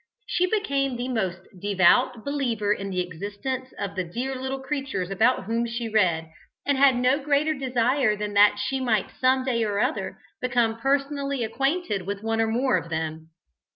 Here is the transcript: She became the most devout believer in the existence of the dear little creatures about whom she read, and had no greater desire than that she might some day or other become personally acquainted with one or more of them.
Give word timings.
She 0.25 0.47
became 0.47 0.95
the 0.95 1.09
most 1.09 1.41
devout 1.59 2.25
believer 2.25 2.73
in 2.73 2.89
the 2.89 3.01
existence 3.01 3.71
of 3.77 3.93
the 3.95 4.03
dear 4.03 4.33
little 4.33 4.59
creatures 4.59 5.11
about 5.11 5.43
whom 5.43 5.67
she 5.67 5.87
read, 5.87 6.31
and 6.65 6.75
had 6.75 6.95
no 6.95 7.19
greater 7.23 7.53
desire 7.53 8.15
than 8.15 8.33
that 8.33 8.57
she 8.57 8.79
might 8.79 9.11
some 9.19 9.45
day 9.45 9.63
or 9.63 9.79
other 9.79 10.17
become 10.41 10.79
personally 10.79 11.43
acquainted 11.43 12.07
with 12.07 12.23
one 12.23 12.41
or 12.41 12.47
more 12.47 12.77
of 12.77 12.89
them. 12.89 13.29